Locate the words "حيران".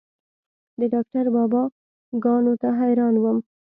2.79-3.15